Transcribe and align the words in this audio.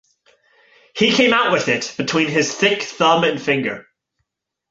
He 0.95 1.11
came 1.13 1.31
out 1.31 1.51
with 1.51 1.67
it 1.67 1.93
between 1.95 2.27
his 2.27 2.51
thick 2.55 2.81
thumb 2.81 3.23
and 3.23 3.39
finger. 3.39 3.85